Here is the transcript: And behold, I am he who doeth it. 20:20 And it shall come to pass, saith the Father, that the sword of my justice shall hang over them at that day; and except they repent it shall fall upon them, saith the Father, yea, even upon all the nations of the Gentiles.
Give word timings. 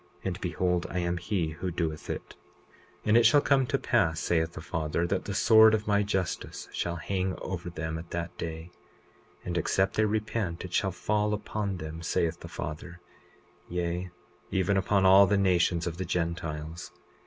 And 0.23 0.41
behold, 0.41 0.87
I 0.89 0.97
am 0.97 1.17
he 1.17 1.49
who 1.49 1.69
doeth 1.69 2.09
it. 2.09 2.33
20:20 3.01 3.01
And 3.05 3.17
it 3.17 3.23
shall 3.23 3.39
come 3.39 3.67
to 3.67 3.77
pass, 3.77 4.19
saith 4.19 4.53
the 4.53 4.59
Father, 4.61 5.05
that 5.05 5.25
the 5.25 5.35
sword 5.35 5.75
of 5.75 5.85
my 5.85 6.01
justice 6.01 6.67
shall 6.73 6.95
hang 6.95 7.37
over 7.39 7.69
them 7.69 7.99
at 7.99 8.09
that 8.09 8.35
day; 8.35 8.71
and 9.45 9.59
except 9.59 9.97
they 9.97 10.05
repent 10.05 10.65
it 10.65 10.73
shall 10.73 10.91
fall 10.91 11.35
upon 11.35 11.77
them, 11.77 12.01
saith 12.01 12.39
the 12.39 12.47
Father, 12.47 12.99
yea, 13.69 14.09
even 14.49 14.75
upon 14.75 15.05
all 15.05 15.27
the 15.27 15.37
nations 15.37 15.85
of 15.85 15.97
the 15.97 16.05
Gentiles. 16.05 16.91